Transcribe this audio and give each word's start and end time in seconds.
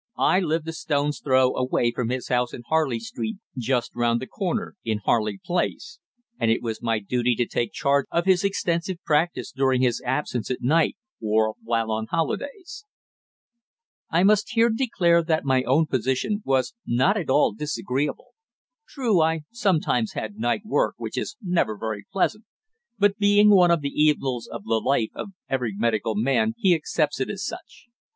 I 0.17 0.39
lived 0.39 0.67
a 0.67 0.73
stone's 0.73 1.19
throw 1.19 1.53
away 1.53 1.91
from 1.91 2.09
his 2.09 2.29
house 2.29 2.55
in 2.55 2.63
Harley 2.67 2.99
Street, 2.99 3.37
just 3.55 3.93
round 3.93 4.19
the 4.19 4.25
corner 4.25 4.75
in 4.83 4.97
Harley 4.97 5.37
Place, 5.37 5.99
and 6.39 6.49
it 6.49 6.63
was 6.63 6.81
my 6.81 6.97
duty 6.97 7.35
to 7.35 7.45
take 7.45 7.71
charge 7.71 8.07
of 8.09 8.25
his 8.25 8.43
extensive 8.43 8.97
practice 9.03 9.51
during 9.51 9.83
his 9.83 10.01
absence 10.03 10.49
at 10.49 10.63
night 10.63 10.97
or 11.21 11.53
while 11.61 11.91
on 11.91 12.07
holidays. 12.09 12.83
I 14.09 14.23
must 14.23 14.53
here 14.53 14.71
declare 14.75 15.21
that 15.23 15.45
my 15.45 15.61
own 15.65 15.85
position 15.85 16.41
was 16.43 16.73
not 16.87 17.15
at 17.15 17.29
all 17.29 17.53
disagreeable. 17.53 18.29
True, 18.87 19.21
I 19.21 19.41
sometimes 19.51 20.13
had 20.13 20.35
night 20.39 20.61
work, 20.65 20.95
which 20.97 21.15
is 21.15 21.37
never 21.43 21.77
very 21.77 22.07
pleasant, 22.11 22.45
but 22.97 23.19
being 23.19 23.51
one 23.51 23.69
of 23.69 23.81
the 23.81 23.89
evils 23.93 24.47
of 24.47 24.63
the 24.63 24.79
life 24.83 25.11
of 25.13 25.29
every 25.47 25.75
medical 25.77 26.15
man 26.15 26.55
he 26.57 26.73
accepts 26.73 27.19
it 27.21 27.29
as 27.29 27.45
such. 27.45 27.85